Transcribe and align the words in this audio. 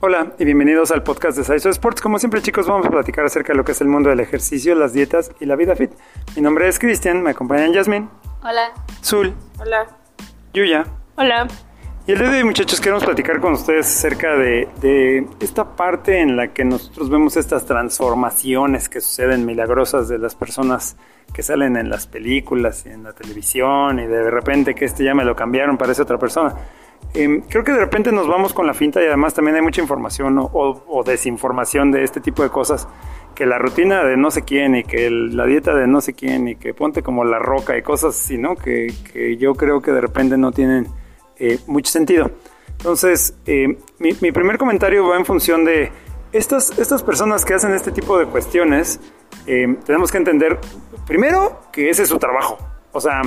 Hola 0.00 0.32
y 0.38 0.44
bienvenidos 0.44 0.92
al 0.92 1.02
podcast 1.02 1.36
de 1.36 1.42
Saizo 1.42 1.70
Sports. 1.70 2.00
Como 2.00 2.20
siempre 2.20 2.40
chicos 2.40 2.68
vamos 2.68 2.86
a 2.86 2.88
platicar 2.90 3.24
acerca 3.24 3.52
de 3.52 3.56
lo 3.56 3.64
que 3.64 3.72
es 3.72 3.80
el 3.80 3.88
mundo 3.88 4.10
del 4.10 4.20
ejercicio, 4.20 4.76
las 4.76 4.92
dietas 4.92 5.32
y 5.40 5.44
la 5.44 5.56
vida 5.56 5.74
fit. 5.74 5.90
Mi 6.36 6.42
nombre 6.42 6.68
es 6.68 6.78
Cristian, 6.78 7.20
me 7.20 7.30
acompañan 7.30 7.72
Yasmin. 7.72 8.08
Hola. 8.44 8.74
Zul. 9.02 9.34
Hola. 9.58 9.88
Yuya. 10.54 10.86
Hola. 11.16 11.48
Y 12.06 12.12
el 12.12 12.18
día 12.20 12.30
de 12.30 12.38
hoy 12.38 12.44
muchachos 12.44 12.80
queremos 12.80 13.04
platicar 13.04 13.40
con 13.40 13.54
ustedes 13.54 13.86
acerca 13.86 14.36
de, 14.36 14.68
de 14.80 15.26
esta 15.40 15.74
parte 15.74 16.20
en 16.20 16.36
la 16.36 16.54
que 16.54 16.64
nosotros 16.64 17.10
vemos 17.10 17.36
estas 17.36 17.66
transformaciones 17.66 18.88
que 18.88 19.00
suceden 19.00 19.44
milagrosas 19.46 20.08
de 20.08 20.18
las 20.18 20.36
personas 20.36 20.96
que 21.34 21.42
salen 21.42 21.76
en 21.76 21.90
las 21.90 22.06
películas 22.06 22.86
y 22.86 22.90
en 22.90 23.02
la 23.02 23.14
televisión 23.14 23.98
y 23.98 24.06
de 24.06 24.30
repente 24.30 24.76
que 24.76 24.84
este 24.84 25.02
ya 25.02 25.14
me 25.14 25.24
lo 25.24 25.34
cambiaron, 25.34 25.76
parece 25.76 26.02
otra 26.02 26.18
persona. 26.18 26.54
Eh, 27.14 27.42
creo 27.48 27.64
que 27.64 27.72
de 27.72 27.78
repente 27.78 28.12
nos 28.12 28.28
vamos 28.28 28.52
con 28.52 28.66
la 28.66 28.74
finta 28.74 29.02
y 29.02 29.06
además 29.06 29.34
también 29.34 29.56
hay 29.56 29.62
mucha 29.62 29.80
información 29.80 30.38
o, 30.38 30.48
o, 30.52 31.04
desinformación 31.04 31.90
de 31.90 32.04
este 32.04 32.20
tipo 32.20 32.42
de 32.42 32.50
cosas. 32.50 32.88
Que 33.34 33.46
la 33.46 33.58
rutina 33.58 34.04
de 34.04 34.16
no 34.16 34.30
sé 34.30 34.42
quién 34.42 34.74
y 34.74 34.84
que 34.84 35.06
el, 35.06 35.36
la 35.36 35.46
dieta 35.46 35.74
de 35.74 35.86
no 35.86 36.00
sé 36.00 36.12
quién 36.12 36.48
y 36.48 36.56
que 36.56 36.74
ponte 36.74 37.02
como 37.02 37.24
la 37.24 37.38
roca 37.38 37.76
y 37.78 37.82
cosas 37.82 38.16
así, 38.16 38.36
¿no? 38.36 38.56
Que, 38.56 38.92
que 39.12 39.36
yo 39.36 39.54
creo 39.54 39.80
que 39.80 39.92
de 39.92 40.00
repente 40.00 40.36
no 40.36 40.52
tienen 40.52 40.88
eh, 41.38 41.58
mucho 41.66 41.90
sentido. 41.90 42.30
Entonces, 42.78 43.34
eh, 43.46 43.78
mi, 43.98 44.10
mi, 44.20 44.32
primer 44.32 44.58
comentario 44.58 45.06
va 45.08 45.16
en 45.16 45.24
función 45.24 45.64
de 45.64 45.90
estas, 46.32 46.78
estas 46.78 47.02
personas 47.02 47.44
que 47.44 47.54
hacen 47.54 47.72
este 47.72 47.90
tipo 47.92 48.18
de 48.18 48.26
cuestiones. 48.26 49.00
Eh, 49.46 49.76
tenemos 49.84 50.12
que 50.12 50.18
entender, 50.18 50.58
primero, 51.06 51.60
que 51.72 51.90
ese 51.90 52.02
es 52.02 52.08
su 52.08 52.18
trabajo. 52.18 52.58
O 52.92 53.00
sea, 53.00 53.22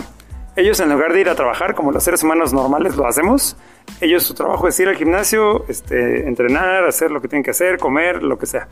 ellos 0.56 0.80
en 0.80 0.90
lugar 0.90 1.14
de 1.14 1.22
ir 1.22 1.30
a 1.30 1.36
trabajar 1.36 1.76
como 1.76 1.92
los 1.92 2.04
seres 2.04 2.24
humanos 2.24 2.54
normales 2.54 2.96
lo 2.98 3.08
hacemos, 3.08 3.56
ellos 4.00 4.24
su 4.24 4.34
trabajo 4.34 4.68
es 4.68 4.80
ir 4.80 4.88
al 4.88 4.96
gimnasio, 4.96 5.66
este, 5.68 6.28
entrenar, 6.28 6.84
hacer 6.84 7.12
lo 7.12 7.22
que 7.22 7.28
tienen 7.28 7.44
que 7.44 7.52
hacer, 7.52 7.78
comer, 7.78 8.24
lo 8.24 8.38
que 8.38 8.46
sea. 8.46 8.68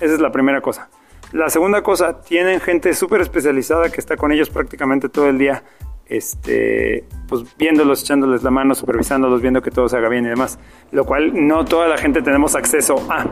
Esa 0.00 0.14
es 0.14 0.20
la 0.20 0.30
primera 0.30 0.60
cosa. 0.60 0.88
La 1.32 1.48
segunda 1.48 1.82
cosa, 1.82 2.20
tienen 2.20 2.60
gente 2.60 2.94
súper 2.94 3.20
especializada 3.20 3.90
que 3.90 4.00
está 4.00 4.16
con 4.16 4.30
ellos 4.30 4.50
prácticamente 4.50 5.08
todo 5.08 5.28
el 5.28 5.38
día, 5.38 5.64
este, 6.06 7.04
pues 7.26 7.56
viéndolos, 7.56 8.02
echándoles 8.02 8.42
la 8.42 8.50
mano, 8.50 8.74
supervisándolos, 8.74 9.42
viendo 9.42 9.60
que 9.62 9.70
todo 9.70 9.88
se 9.88 9.96
haga 9.96 10.08
bien 10.08 10.26
y 10.26 10.28
demás. 10.28 10.58
Lo 10.92 11.04
cual 11.04 11.32
no 11.34 11.64
toda 11.64 11.88
la 11.88 11.96
gente 11.96 12.22
tenemos 12.22 12.54
acceso 12.54 13.04
a. 13.10 13.26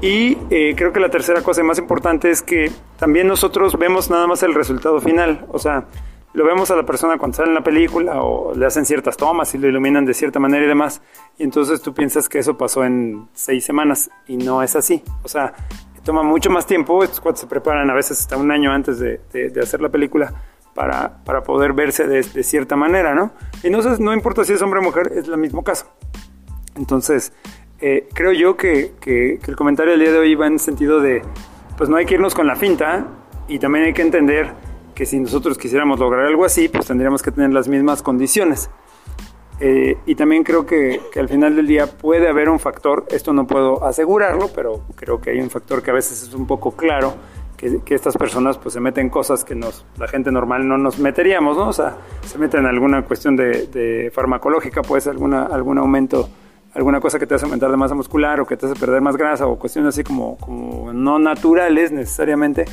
Y 0.00 0.38
eh, 0.50 0.74
creo 0.76 0.92
que 0.92 1.00
la 1.00 1.10
tercera 1.10 1.42
cosa 1.42 1.62
más 1.62 1.78
importante 1.78 2.30
es 2.30 2.42
que 2.42 2.72
también 2.98 3.28
nosotros 3.28 3.78
vemos 3.78 4.10
nada 4.10 4.26
más 4.26 4.42
el 4.42 4.54
resultado 4.54 5.00
final. 5.00 5.44
O 5.48 5.58
sea, 5.58 5.84
lo 6.34 6.44
vemos 6.46 6.70
a 6.70 6.76
la 6.76 6.84
persona 6.84 7.18
cuando 7.18 7.36
sale 7.36 7.50
en 7.50 7.54
la 7.54 7.62
película 7.62 8.22
o 8.22 8.54
le 8.54 8.64
hacen 8.64 8.86
ciertas 8.86 9.16
tomas 9.16 9.54
y 9.54 9.58
lo 9.58 9.68
iluminan 9.68 10.04
de 10.06 10.14
cierta 10.14 10.38
manera 10.38 10.64
y 10.64 10.68
demás. 10.68 11.02
Y 11.38 11.44
entonces 11.44 11.82
tú 11.82 11.92
piensas 11.92 12.28
que 12.28 12.38
eso 12.38 12.56
pasó 12.56 12.84
en 12.84 13.28
seis 13.34 13.64
semanas 13.64 14.10
y 14.26 14.36
no 14.36 14.62
es 14.62 14.74
así. 14.74 15.02
O 15.22 15.28
sea, 15.28 15.52
toma 16.04 16.22
mucho 16.22 16.50
más 16.50 16.66
tiempo. 16.66 17.04
Estos 17.04 17.20
cuatro 17.20 17.40
se 17.40 17.46
preparan 17.46 17.90
a 17.90 17.94
veces 17.94 18.20
hasta 18.20 18.36
un 18.36 18.50
año 18.50 18.72
antes 18.72 18.98
de, 18.98 19.20
de, 19.32 19.60
hacer 19.60 19.82
la 19.82 19.90
película 19.90 20.32
para, 20.74 21.22
para 21.24 21.42
poder 21.42 21.74
verse 21.74 22.06
de, 22.06 22.22
cierta 22.42 22.76
manera, 22.76 23.14
¿no? 23.14 23.32
Y 23.62 23.68
no, 23.68 23.80
no 23.98 24.14
importa 24.14 24.44
si 24.44 24.54
es 24.54 24.62
hombre 24.62 24.80
o 24.80 24.82
mujer, 24.82 25.12
es 25.14 25.28
el 25.28 25.36
mismo 25.36 25.62
caso. 25.62 25.86
Entonces, 26.76 27.34
eh, 27.80 28.08
creo 28.14 28.32
yo 28.32 28.56
que, 28.56 28.92
que, 29.00 29.38
que 29.42 29.50
el 29.50 29.56
comentario 29.56 29.92
del 29.92 30.00
día 30.00 30.12
de 30.12 30.18
hoy 30.18 30.34
va 30.34 30.46
en 30.46 30.54
el 30.54 30.60
sentido 30.60 31.00
de, 31.00 31.20
pues 31.76 31.90
no 31.90 31.96
hay 31.96 32.06
que 32.06 32.14
irnos 32.14 32.34
con 32.34 32.46
la 32.46 32.56
finta 32.56 33.06
y 33.48 33.58
también 33.58 33.84
hay 33.84 33.92
que 33.92 34.02
entender 34.02 34.54
que 34.94 35.06
si 35.06 35.18
nosotros 35.18 35.58
quisiéramos 35.58 35.98
lograr 35.98 36.26
algo 36.26 36.44
así, 36.44 36.68
pues 36.68 36.86
tendríamos 36.86 37.22
que 37.22 37.30
tener 37.30 37.52
las 37.52 37.68
mismas 37.68 38.02
condiciones. 38.02 38.70
Eh, 39.60 39.96
y 40.06 40.14
también 40.16 40.42
creo 40.42 40.66
que, 40.66 41.00
que, 41.12 41.20
al 41.20 41.28
final 41.28 41.54
del 41.54 41.66
día 41.68 41.86
puede 41.86 42.28
haber 42.28 42.48
un 42.48 42.58
factor, 42.58 43.06
esto 43.10 43.32
no 43.32 43.46
puedo 43.46 43.84
asegurarlo, 43.84 44.48
pero 44.52 44.82
creo 44.96 45.20
que 45.20 45.30
hay 45.30 45.40
un 45.40 45.50
factor 45.50 45.82
que 45.82 45.92
a 45.92 45.94
veces 45.94 46.22
es 46.22 46.34
un 46.34 46.48
poco 46.48 46.72
claro, 46.72 47.14
que, 47.56 47.80
que 47.84 47.94
estas 47.94 48.16
personas 48.16 48.58
pues 48.58 48.74
se 48.74 48.80
meten 48.80 49.08
cosas 49.08 49.44
que 49.44 49.54
nos, 49.54 49.86
la 49.98 50.08
gente 50.08 50.32
normal 50.32 50.66
no 50.66 50.78
nos 50.78 50.98
meteríamos, 50.98 51.56
¿no? 51.56 51.68
O 51.68 51.72
sea, 51.72 51.96
se 52.26 52.38
meten 52.38 52.60
en 52.60 52.66
alguna 52.66 53.04
cuestión 53.04 53.36
de, 53.36 53.68
de 53.68 54.10
farmacológica, 54.12 54.82
pues 54.82 55.06
alguna, 55.06 55.44
algún 55.44 55.78
aumento, 55.78 56.28
alguna 56.74 57.00
cosa 57.00 57.20
que 57.20 57.26
te 57.28 57.36
hace 57.36 57.44
aumentar 57.44 57.70
de 57.70 57.76
masa 57.76 57.94
muscular 57.94 58.40
o 58.40 58.46
que 58.46 58.56
te 58.56 58.66
hace 58.66 58.74
perder 58.74 59.00
más 59.00 59.16
grasa 59.16 59.46
o 59.46 59.60
cuestiones 59.60 59.90
así 59.90 60.02
como, 60.02 60.38
como 60.38 60.92
no 60.92 61.20
naturales 61.20 61.92
necesariamente, 61.92 62.64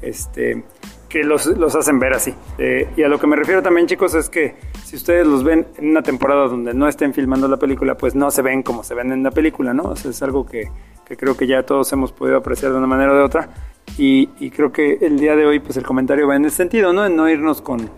este 0.00 0.64
que 1.08 1.24
los, 1.24 1.46
los 1.46 1.74
hacen 1.74 1.98
ver 1.98 2.12
así. 2.12 2.34
Eh, 2.58 2.90
y 2.96 3.02
a 3.02 3.08
lo 3.08 3.18
que 3.18 3.26
me 3.26 3.36
refiero 3.36 3.62
también, 3.62 3.86
chicos, 3.86 4.14
es 4.14 4.28
que 4.28 4.56
si 4.84 4.96
ustedes 4.96 5.26
los 5.26 5.42
ven 5.42 5.66
en 5.78 5.90
una 5.90 6.02
temporada 6.02 6.48
donde 6.48 6.74
no 6.74 6.86
estén 6.86 7.14
filmando 7.14 7.48
la 7.48 7.56
película, 7.56 7.96
pues 7.96 8.14
no 8.14 8.30
se 8.30 8.42
ven 8.42 8.62
como 8.62 8.84
se 8.84 8.94
ven 8.94 9.12
en 9.12 9.22
la 9.22 9.30
película, 9.30 9.72
¿no? 9.72 9.84
O 9.84 9.96
sea, 9.96 10.10
es 10.10 10.22
algo 10.22 10.44
que, 10.46 10.70
que, 11.06 11.16
creo 11.16 11.36
que 11.36 11.46
ya 11.46 11.62
todos 11.64 11.90
hemos 11.92 12.12
podido 12.12 12.36
apreciar 12.36 12.72
de 12.72 12.78
una 12.78 12.86
manera 12.86 13.12
o 13.12 13.16
de 13.16 13.22
otra. 13.22 13.48
Y, 13.96 14.28
y, 14.38 14.50
creo 14.50 14.70
que 14.70 14.98
el 15.00 15.18
día 15.18 15.34
de 15.34 15.46
hoy, 15.46 15.60
pues 15.60 15.76
el 15.78 15.84
comentario 15.84 16.28
va 16.28 16.36
en 16.36 16.44
ese 16.44 16.56
sentido, 16.56 16.92
¿no? 16.92 17.06
En 17.06 17.16
no 17.16 17.28
irnos 17.28 17.62
con, 17.62 17.88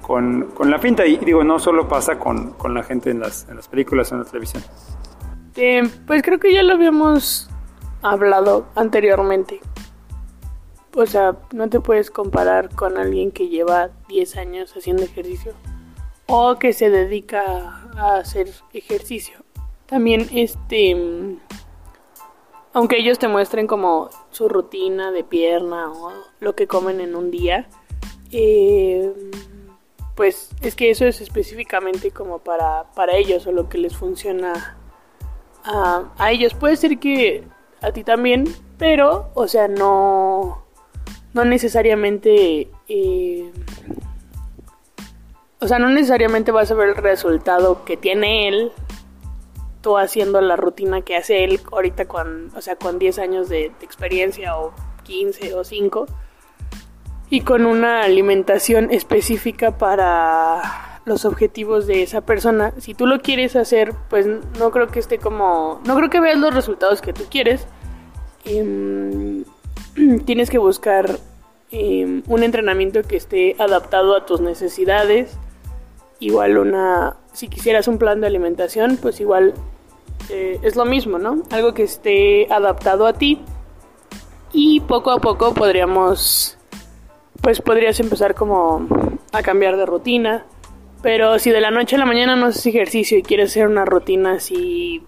con, 0.00 0.50
con 0.54 0.70
la 0.70 0.78
pinta. 0.78 1.04
Y 1.04 1.16
digo, 1.16 1.42
no 1.42 1.58
solo 1.58 1.88
pasa 1.88 2.18
con, 2.18 2.52
con 2.52 2.74
la 2.74 2.84
gente 2.84 3.10
en 3.10 3.18
las, 3.18 3.48
en 3.48 3.56
las 3.56 3.66
películas 3.66 4.12
o 4.12 4.14
en 4.14 4.20
la 4.20 4.26
televisión. 4.26 4.62
Eh, 5.56 5.82
pues 6.06 6.22
creo 6.22 6.38
que 6.38 6.54
ya 6.54 6.62
lo 6.62 6.74
habíamos 6.74 7.50
hablado 8.02 8.66
anteriormente. 8.76 9.60
O 10.94 11.06
sea, 11.06 11.36
no 11.52 11.68
te 11.68 11.80
puedes 11.80 12.10
comparar 12.10 12.74
con 12.74 12.98
alguien 12.98 13.30
que 13.30 13.48
lleva 13.48 13.90
10 14.08 14.36
años 14.36 14.76
haciendo 14.76 15.02
ejercicio 15.02 15.54
o 16.26 16.56
que 16.58 16.72
se 16.72 16.90
dedica 16.90 17.88
a 17.96 18.16
hacer 18.16 18.50
ejercicio. 18.72 19.38
También 19.86 20.28
este 20.32 21.38
aunque 22.74 22.98
ellos 22.98 23.18
te 23.18 23.28
muestren 23.28 23.66
como 23.66 24.08
su 24.30 24.48
rutina 24.48 25.10
de 25.10 25.24
pierna 25.24 25.92
o 25.92 26.12
lo 26.40 26.54
que 26.54 26.66
comen 26.66 27.00
en 27.00 27.14
un 27.14 27.30
día, 27.30 27.68
eh, 28.30 29.12
pues 30.14 30.50
es 30.62 30.74
que 30.74 30.90
eso 30.90 31.04
es 31.04 31.20
específicamente 31.20 32.10
como 32.12 32.38
para, 32.38 32.84
para 32.94 33.16
ellos 33.16 33.46
o 33.46 33.52
lo 33.52 33.68
que 33.68 33.78
les 33.78 33.94
funciona 33.94 34.78
a, 35.64 36.12
a 36.16 36.32
ellos. 36.32 36.54
Puede 36.54 36.76
ser 36.76 36.98
que 36.98 37.44
a 37.82 37.92
ti 37.92 38.04
también, 38.04 38.44
pero, 38.78 39.30
o 39.34 39.46
sea, 39.48 39.68
no 39.68 40.61
no 41.34 41.44
necesariamente... 41.44 42.68
Eh, 42.88 43.50
o 45.60 45.68
sea, 45.68 45.78
no 45.78 45.90
necesariamente 45.90 46.50
vas 46.50 46.70
a 46.72 46.74
ver 46.74 46.88
el 46.88 46.96
resultado 46.96 47.84
que 47.84 47.96
tiene 47.96 48.48
él 48.48 48.72
tú 49.82 49.98
haciendo 49.98 50.40
la 50.40 50.56
rutina 50.56 51.02
que 51.02 51.16
hace 51.16 51.44
él 51.44 51.60
ahorita 51.70 52.06
con, 52.06 52.50
o 52.56 52.62
sea, 52.62 52.76
con 52.76 52.98
10 52.98 53.18
años 53.18 53.48
de, 53.48 53.66
experiencia 53.82 54.56
o 54.56 54.72
15 55.02 55.54
o 55.54 55.64
5 55.64 56.06
y 57.28 57.40
con 57.42 57.66
una 57.66 58.02
alimentación 58.02 58.90
específica 58.90 59.76
para 59.76 61.00
los 61.04 61.24
objetivos 61.24 61.86
de 61.86 62.02
esa 62.02 62.20
persona. 62.20 62.72
Si 62.78 62.94
tú 62.94 63.06
lo 63.06 63.20
quieres 63.20 63.56
hacer, 63.56 63.94
pues 64.08 64.26
no 64.26 64.70
creo 64.70 64.86
que 64.88 65.00
esté 65.00 65.18
como, 65.18 65.80
no 65.84 65.96
creo 65.96 66.08
que 66.10 66.20
veas 66.20 66.38
los 66.38 66.54
resultados 66.54 67.02
que 67.02 67.12
tú 67.12 67.24
quieres. 67.30 67.66
Eh, 68.44 69.10
tienes 70.24 70.50
que 70.50 70.58
buscar 70.58 71.18
eh, 71.70 72.22
un 72.26 72.42
entrenamiento 72.42 73.02
que 73.02 73.16
esté 73.16 73.56
adaptado 73.58 74.16
a 74.16 74.26
tus 74.26 74.40
necesidades. 74.40 75.36
Igual 76.20 76.58
una, 76.58 77.16
si 77.32 77.48
quisieras 77.48 77.88
un 77.88 77.98
plan 77.98 78.20
de 78.20 78.26
alimentación, 78.26 78.98
pues 79.00 79.20
igual 79.20 79.54
eh, 80.28 80.58
es 80.62 80.76
lo 80.76 80.84
mismo, 80.84 81.18
¿no? 81.18 81.42
Algo 81.50 81.74
que 81.74 81.82
esté 81.82 82.46
adaptado 82.52 83.06
a 83.06 83.14
ti. 83.14 83.40
Y 84.52 84.80
poco 84.80 85.10
a 85.10 85.18
poco 85.18 85.54
podríamos, 85.54 86.58
pues 87.40 87.60
podrías 87.60 87.98
empezar 88.00 88.34
como 88.34 88.86
a 89.32 89.42
cambiar 89.42 89.76
de 89.76 89.86
rutina. 89.86 90.46
Pero 91.02 91.38
si 91.38 91.50
de 91.50 91.60
la 91.60 91.70
noche 91.70 91.96
a 91.96 91.98
la 91.98 92.06
mañana 92.06 92.36
no 92.36 92.46
haces 92.46 92.66
ejercicio 92.66 93.18
y 93.18 93.22
quieres 93.22 93.50
hacer 93.50 93.66
una 93.66 93.84
rutina 93.84 94.34
así 94.34 95.04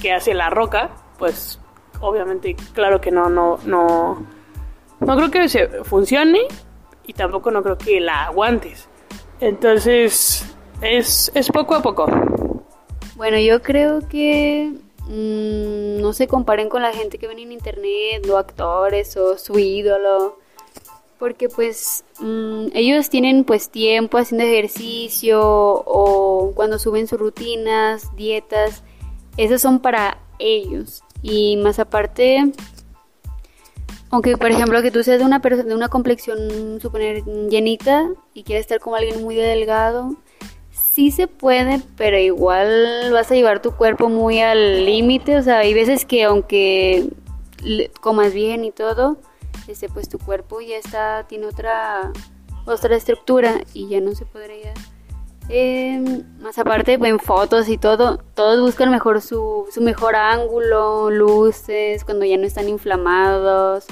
que 0.00 0.12
hace 0.12 0.34
la 0.34 0.50
roca, 0.50 0.90
pues 1.18 1.60
obviamente, 2.04 2.54
claro 2.72 3.00
que 3.00 3.10
no, 3.10 3.28
no, 3.28 3.58
no, 3.64 4.26
no 5.00 5.16
creo 5.16 5.30
que 5.30 5.48
se 5.48 5.68
funcione 5.84 6.40
y 7.06 7.12
tampoco 7.12 7.50
no 7.50 7.62
creo 7.62 7.78
que 7.78 8.00
la 8.00 8.26
aguantes. 8.26 8.88
Entonces, 9.40 10.44
es, 10.80 11.30
es 11.34 11.48
poco 11.50 11.74
a 11.74 11.82
poco. 11.82 12.06
Bueno, 13.16 13.38
yo 13.38 13.62
creo 13.62 14.00
que 14.08 14.72
mmm, 15.06 16.00
no 16.00 16.12
se 16.12 16.26
comparen 16.26 16.68
con 16.68 16.82
la 16.82 16.92
gente 16.92 17.18
que 17.18 17.28
ven 17.28 17.38
en 17.38 17.52
internet, 17.52 18.28
o 18.28 18.36
actores 18.36 19.16
o 19.16 19.38
su 19.38 19.58
ídolo. 19.58 20.38
Porque 21.18 21.48
pues 21.48 22.04
mmm, 22.18 22.66
ellos 22.74 23.08
tienen 23.08 23.44
pues 23.44 23.70
tiempo 23.70 24.18
haciendo 24.18 24.44
ejercicio 24.44 25.40
o 25.42 26.52
cuando 26.54 26.78
suben 26.78 27.06
sus 27.06 27.20
rutinas, 27.20 28.14
dietas. 28.16 28.82
Esas 29.36 29.62
son 29.62 29.78
para 29.78 30.18
ellos. 30.38 31.03
Y 31.26 31.56
más 31.56 31.78
aparte, 31.78 32.52
aunque 34.10 34.36
por 34.36 34.50
ejemplo 34.50 34.82
que 34.82 34.90
tú 34.90 35.02
seas 35.02 35.18
de 35.18 35.24
una, 35.24 35.38
de 35.38 35.74
una 35.74 35.88
complexión, 35.88 36.78
suponer, 36.82 37.24
llenita 37.48 38.10
y 38.34 38.42
quieres 38.42 38.64
estar 38.64 38.78
como 38.78 38.96
alguien 38.96 39.22
muy 39.22 39.34
delgado, 39.34 40.16
sí 40.70 41.10
se 41.10 41.26
puede, 41.26 41.80
pero 41.96 42.18
igual 42.18 43.10
vas 43.10 43.30
a 43.30 43.34
llevar 43.36 43.62
tu 43.62 43.72
cuerpo 43.72 44.10
muy 44.10 44.40
al 44.40 44.84
límite, 44.84 45.38
o 45.38 45.42
sea, 45.42 45.60
hay 45.60 45.72
veces 45.72 46.04
que 46.04 46.24
aunque 46.24 47.08
comas 48.02 48.34
bien 48.34 48.62
y 48.66 48.70
todo, 48.70 49.16
este, 49.66 49.88
pues 49.88 50.10
tu 50.10 50.18
cuerpo 50.18 50.60
ya 50.60 50.76
está, 50.76 51.24
tiene 51.26 51.46
otra, 51.46 52.12
otra 52.66 52.96
estructura 52.96 53.62
y 53.72 53.88
ya 53.88 54.02
no 54.02 54.14
se 54.14 54.26
podría 54.26 54.74
eh, 55.48 56.22
más 56.40 56.58
aparte, 56.58 56.94
en 56.94 57.18
fotos 57.18 57.68
y 57.68 57.76
todo, 57.76 58.18
todos 58.34 58.60
buscan 58.60 58.90
mejor 58.90 59.20
su, 59.20 59.66
su 59.72 59.82
mejor 59.82 60.16
ángulo, 60.16 61.10
luces, 61.10 62.04
cuando 62.04 62.24
ya 62.24 62.36
no 62.36 62.44
están 62.44 62.68
inflamados. 62.68 63.84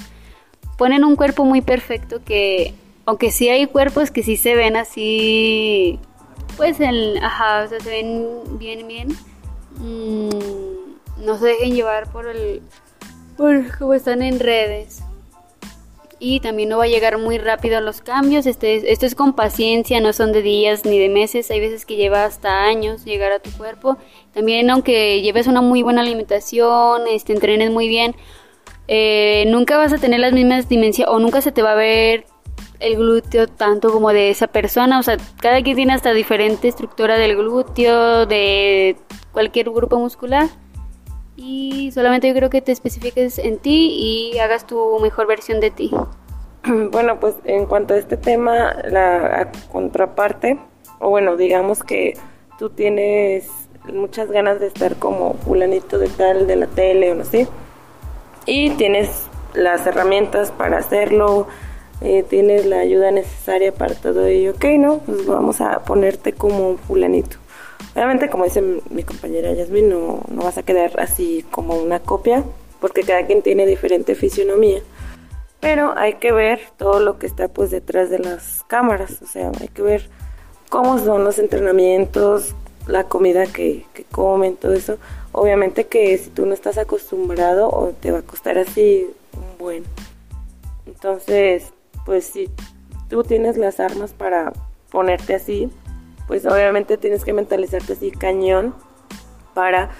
Ponen 0.78 1.04
un 1.04 1.16
cuerpo 1.16 1.44
muy 1.44 1.60
perfecto 1.60 2.22
que, 2.25 2.75
aunque 3.04 3.31
sí 3.31 3.49
hay 3.49 3.66
cuerpos 3.66 4.10
que 4.10 4.22
sí 4.22 4.37
se 4.37 4.54
ven 4.54 4.76
así, 4.76 5.99
pues, 6.56 6.81
el, 6.81 7.19
ajá, 7.22 7.64
o 7.64 7.69
sea, 7.69 7.81
se 7.81 7.90
ven 7.90 8.58
bien, 8.58 8.88
bien. 8.88 9.08
Mm, 9.78 11.25
no 11.25 11.38
se 11.38 11.46
dejen 11.46 11.75
llevar 11.75 12.10
por 12.10 12.26
el, 12.26 12.62
por 13.37 13.78
cómo 13.78 13.94
están 13.94 14.22
en 14.22 14.40
redes 14.40 15.02
y 16.24 16.38
también 16.38 16.69
no 16.69 16.78
va 16.78 16.84
a 16.84 16.86
llegar 16.86 17.19
muy 17.19 17.36
rápido 17.38 17.78
a 17.78 17.80
los 17.80 18.00
cambios. 18.00 18.46
Este, 18.46 18.92
esto 18.92 19.06
es 19.06 19.16
con 19.16 19.32
paciencia, 19.32 20.00
no 20.00 20.12
son 20.12 20.30
de 20.30 20.40
días 20.40 20.84
ni 20.84 21.00
de 21.00 21.08
meses. 21.08 21.50
Hay 21.50 21.58
veces 21.58 21.84
que 21.84 21.96
lleva 21.96 22.24
hasta 22.24 22.62
años 22.62 23.04
llegar 23.04 23.32
a 23.32 23.40
tu 23.40 23.50
cuerpo. 23.50 23.98
También 24.32 24.70
aunque 24.70 25.20
lleves 25.20 25.48
una 25.48 25.62
muy 25.62 25.82
buena 25.82 26.00
alimentación, 26.02 27.08
este, 27.10 27.32
entrenes 27.32 27.72
muy 27.72 27.88
bien, 27.88 28.14
eh, 28.86 29.46
nunca 29.48 29.76
vas 29.78 29.92
a 29.92 29.98
tener 29.98 30.20
las 30.20 30.32
mismas 30.32 30.69
dimensiones 30.69 31.12
o 31.12 31.19
nunca 31.19 31.40
se 31.40 31.50
te 31.50 31.60
va 31.60 31.72
a 31.72 31.74
ver 31.74 32.26
el 32.78 32.96
glúteo 32.96 33.48
tanto 33.48 33.90
como 33.90 34.12
de 34.12 34.30
esa 34.30 34.46
persona. 34.46 35.00
O 35.00 35.02
sea, 35.02 35.16
cada 35.40 35.60
quien 35.60 35.75
tiene 35.75 35.92
hasta 35.92 36.12
diferente 36.12 36.68
estructura 36.68 37.16
del 37.16 37.36
glúteo, 37.36 38.26
de 38.26 38.96
cualquier 39.32 39.70
grupo 39.70 39.98
muscular 39.98 40.48
y 41.42 41.90
solamente 41.92 42.28
yo 42.28 42.34
creo 42.34 42.50
que 42.50 42.62
te 42.62 42.70
especifiques 42.70 43.38
en 43.38 43.58
ti 43.58 44.32
y 44.32 44.38
hagas 44.38 44.66
tu 44.66 44.98
mejor 45.00 45.26
versión 45.26 45.60
de 45.60 45.70
ti. 45.70 45.90
Bueno, 46.92 47.18
pues 47.18 47.34
en 47.44 47.66
cuanto 47.66 47.94
a 47.94 47.96
este 47.96 48.16
tema, 48.16 48.76
la 48.88 49.50
contraparte, 49.72 50.60
o 51.00 51.10
bueno, 51.10 51.36
digamos 51.36 51.82
que 51.82 52.16
tú 52.56 52.70
tienes 52.70 53.48
muchas 53.92 54.30
ganas 54.30 54.60
de 54.60 54.68
estar 54.68 54.94
como 54.94 55.34
fulanito 55.34 55.98
de 55.98 56.06
tal 56.06 56.46
de 56.46 56.54
la 56.54 56.68
tele 56.68 57.10
o 57.10 57.16
no 57.16 57.24
sé, 57.24 57.48
y 58.46 58.70
tienes 58.70 59.26
las 59.54 59.84
herramientas 59.88 60.52
para 60.52 60.78
hacerlo, 60.78 61.48
eh, 62.00 62.24
tienes 62.28 62.64
la 62.64 62.78
ayuda 62.78 63.10
necesaria 63.10 63.72
para 63.72 63.96
todo 63.96 64.26
ello, 64.26 64.52
ok, 64.52 64.64
¿no? 64.78 64.98
Pues 64.98 65.26
vamos 65.26 65.60
a 65.60 65.80
ponerte 65.80 66.32
como 66.32 66.76
fulanito. 66.76 67.41
Obviamente, 67.94 68.30
como 68.30 68.44
dice 68.44 68.62
mi 68.62 69.02
compañera 69.02 69.52
Yasmin, 69.52 69.88
no, 69.88 70.22
no 70.28 70.42
vas 70.42 70.56
a 70.56 70.62
quedar 70.62 70.98
así 70.98 71.44
como 71.50 71.74
una 71.76 72.00
copia, 72.00 72.42
porque 72.80 73.02
cada 73.02 73.26
quien 73.26 73.42
tiene 73.42 73.66
diferente 73.66 74.14
fisionomía. 74.14 74.80
Pero 75.60 75.96
hay 75.96 76.14
que 76.14 76.32
ver 76.32 76.60
todo 76.76 77.00
lo 77.00 77.18
que 77.18 77.26
está 77.26 77.48
pues 77.48 77.70
detrás 77.70 78.10
de 78.10 78.18
las 78.18 78.64
cámaras, 78.66 79.20
o 79.22 79.26
sea, 79.26 79.52
hay 79.60 79.68
que 79.68 79.82
ver 79.82 80.08
cómo 80.70 80.98
son 80.98 81.22
los 81.22 81.38
entrenamientos, 81.38 82.54
la 82.86 83.04
comida 83.04 83.46
que, 83.46 83.86
que 83.92 84.04
comen, 84.04 84.56
todo 84.56 84.72
eso. 84.72 84.96
Obviamente 85.32 85.86
que 85.86 86.16
si 86.18 86.30
tú 86.30 86.46
no 86.46 86.54
estás 86.54 86.78
acostumbrado, 86.78 87.68
o 87.68 87.88
te 87.90 88.10
va 88.10 88.18
a 88.18 88.22
costar 88.22 88.58
así 88.58 89.06
un 89.34 89.58
buen. 89.58 89.84
Entonces, 90.86 91.72
pues 92.04 92.24
si 92.24 92.50
tú 93.08 93.22
tienes 93.22 93.56
las 93.56 93.80
armas 93.80 94.12
para 94.12 94.52
ponerte 94.90 95.34
así, 95.34 95.70
pues 96.32 96.46
obviamente 96.46 96.96
tienes 96.96 97.26
que 97.26 97.34
mentalizarte 97.34 97.93
así 97.93 98.11
cañón 98.11 98.75
para 99.52 99.90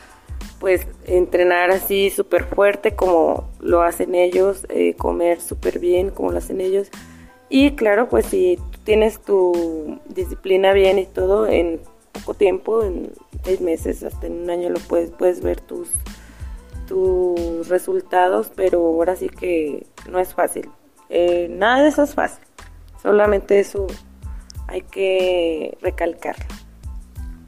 pues 0.61 0.87
entrenar 1.05 1.71
así 1.71 2.09
súper 2.09 2.45
fuerte 2.45 2.97
como 2.97 3.51
lo 3.61 3.83
hacen 3.83 4.15
ellos, 4.15 4.65
eh, 4.71 4.95
comer 4.95 5.43
súper 5.43 5.79
bien 5.79 6.09
como 6.09 6.33
lo 6.33 6.39
hacen 6.39 6.63
ellos. 6.63 6.89
Y 7.51 7.73
claro, 7.73 8.09
pues 8.09 8.25
si 8.25 8.59
tienes 8.83 9.21
tu 9.21 10.01
disciplina 10.07 10.73
bien 10.73 10.99
y 10.99 11.05
todo, 11.05 11.47
en 11.47 11.81
poco 12.13 12.33
tiempo, 12.33 12.83
en 12.83 13.13
seis 13.45 13.61
meses, 13.61 14.03
hasta 14.03 14.27
en 14.27 14.45
un 14.45 14.49
año 14.49 14.71
lo 14.71 14.81
puedes, 14.81 15.11
puedes 15.11 15.43
ver 15.43 15.61
tus, 15.61 15.91
tus 16.89 17.69
resultados, 17.69 18.51
pero 18.57 18.79
ahora 18.79 19.17
sí 19.17 19.29
que 19.29 19.87
no 20.09 20.19
es 20.19 20.33
fácil. 20.33 20.71
Eh, 21.11 21.49
nada 21.51 21.83
de 21.83 21.91
eso 21.91 22.03
es 22.03 22.15
fácil, 22.15 22.43
solamente 23.03 23.61
eso 23.61 23.87
hay 24.69 24.83
que 24.83 25.77
recalcarlo. 25.81 26.45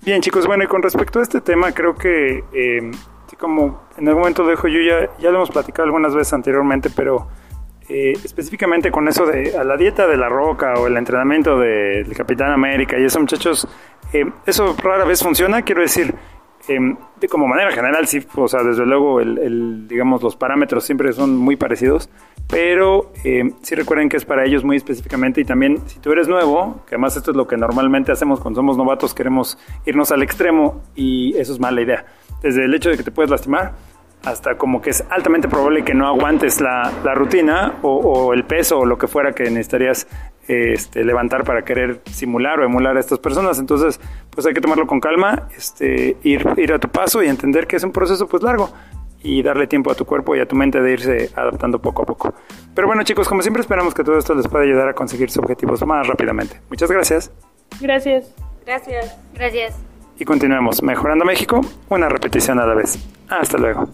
Bien 0.02 0.20
chicos, 0.20 0.46
bueno 0.46 0.64
y 0.64 0.66
con 0.66 0.82
respecto 0.82 1.20
a 1.20 1.22
este 1.22 1.40
tema 1.40 1.72
creo 1.72 1.94
que 1.94 2.44
eh, 2.52 2.90
como 3.38 3.82
en 3.96 4.08
algún 4.08 4.22
momento 4.22 4.46
dejo 4.46 4.68
yo 4.68 4.80
ya, 4.80 5.10
ya 5.18 5.30
lo 5.30 5.36
hemos 5.36 5.50
platicado 5.50 5.84
algunas 5.84 6.14
veces 6.14 6.32
anteriormente, 6.32 6.90
pero 6.94 7.28
eh, 7.88 8.12
específicamente 8.24 8.90
con 8.90 9.08
eso 9.08 9.26
de 9.26 9.56
a 9.56 9.64
la 9.64 9.76
dieta 9.76 10.06
de 10.06 10.16
la 10.16 10.28
roca 10.28 10.74
o 10.74 10.86
el 10.86 10.96
entrenamiento 10.96 11.58
del 11.58 12.14
Capitán 12.14 12.50
América 12.50 12.98
y 12.98 13.04
eso 13.04 13.20
muchachos, 13.20 13.66
eh, 14.12 14.24
eso 14.46 14.76
rara 14.82 15.04
vez 15.04 15.22
funciona, 15.22 15.62
quiero 15.62 15.82
decir, 15.82 16.14
de 16.66 17.28
como 17.28 17.46
manera 17.46 17.70
general 17.72 18.06
sí, 18.06 18.26
o 18.36 18.48
sea, 18.48 18.62
desde 18.62 18.86
luego 18.86 19.20
el, 19.20 19.86
digamos 19.86 20.22
los 20.22 20.34
parámetros 20.36 20.84
siempre 20.84 21.12
son 21.12 21.36
muy 21.36 21.56
parecidos, 21.56 22.08
pero 22.54 23.10
eh, 23.24 23.50
sí 23.62 23.74
recuerden 23.74 24.08
que 24.08 24.16
es 24.16 24.24
para 24.24 24.44
ellos 24.44 24.62
muy 24.62 24.76
específicamente 24.76 25.40
y 25.40 25.44
también 25.44 25.82
si 25.86 25.98
tú 25.98 26.12
eres 26.12 26.28
nuevo, 26.28 26.84
que 26.86 26.94
además 26.94 27.16
esto 27.16 27.32
es 27.32 27.36
lo 27.36 27.48
que 27.48 27.56
normalmente 27.56 28.12
hacemos 28.12 28.38
cuando 28.38 28.58
somos 28.58 28.76
novatos, 28.76 29.12
queremos 29.12 29.58
irnos 29.84 30.12
al 30.12 30.22
extremo 30.22 30.80
y 30.94 31.36
eso 31.36 31.52
es 31.52 31.58
mala 31.58 31.82
idea. 31.82 32.06
Desde 32.42 32.64
el 32.64 32.72
hecho 32.72 32.90
de 32.90 32.96
que 32.96 33.02
te 33.02 33.10
puedes 33.10 33.28
lastimar 33.28 33.72
hasta 34.24 34.56
como 34.56 34.80
que 34.80 34.90
es 34.90 35.04
altamente 35.10 35.48
probable 35.48 35.82
que 35.82 35.94
no 35.94 36.06
aguantes 36.06 36.60
la, 36.60 36.92
la 37.04 37.12
rutina 37.16 37.74
o, 37.82 37.90
o, 37.90 38.32
el 38.32 38.44
peso 38.44 38.78
o 38.78 38.86
lo 38.86 38.98
que 38.98 39.08
fuera 39.08 39.32
que 39.32 39.50
necesitarías 39.50 40.06
este, 40.46 41.04
levantar 41.04 41.42
para 41.42 41.64
querer 41.64 42.02
simular 42.04 42.60
o 42.60 42.64
emular 42.64 42.96
a 42.96 43.00
estas 43.00 43.18
personas. 43.18 43.58
Entonces, 43.58 44.00
pues 44.30 44.46
hay 44.46 44.54
que 44.54 44.60
tomarlo 44.60 44.86
con 44.86 45.00
calma, 45.00 45.48
este, 45.56 46.18
ir, 46.22 46.46
ir 46.56 46.72
a 46.72 46.78
tu 46.78 46.88
paso 46.88 47.20
y 47.20 47.26
entender 47.26 47.66
que 47.66 47.74
es 47.74 47.82
un 47.82 47.90
proceso 47.90 48.28
pues 48.28 48.44
largo 48.44 48.70
y 49.24 49.42
darle 49.42 49.66
tiempo 49.66 49.90
a 49.90 49.94
tu 49.94 50.04
cuerpo 50.04 50.36
y 50.36 50.40
a 50.40 50.46
tu 50.46 50.54
mente 50.54 50.80
de 50.80 50.92
irse 50.92 51.30
adaptando 51.34 51.80
poco 51.80 52.02
a 52.02 52.06
poco. 52.06 52.34
Pero 52.74 52.86
bueno 52.86 53.02
chicos, 53.02 53.26
como 53.26 53.42
siempre 53.42 53.62
esperamos 53.62 53.94
que 53.94 54.04
todo 54.04 54.18
esto 54.18 54.34
les 54.34 54.46
pueda 54.46 54.64
ayudar 54.64 54.88
a 54.88 54.94
conseguir 54.94 55.30
sus 55.30 55.38
objetivos 55.42 55.84
más 55.84 56.06
rápidamente. 56.06 56.60
Muchas 56.68 56.90
gracias. 56.90 57.32
Gracias. 57.80 58.32
Gracias. 58.64 59.16
Gracias. 59.34 59.74
Y 60.18 60.24
continuemos 60.24 60.82
mejorando 60.82 61.24
México, 61.24 61.60
una 61.88 62.08
repetición 62.08 62.60
a 62.60 62.66
la 62.66 62.74
vez. 62.74 62.98
Hasta 63.28 63.58
luego. 63.58 63.88